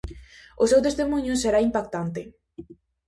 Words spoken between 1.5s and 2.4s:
impactante.